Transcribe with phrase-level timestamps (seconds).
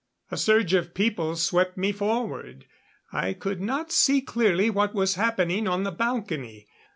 [0.31, 2.65] A surge of people swept me forward.
[3.11, 6.65] I could not see clearly what was happening on the balcony.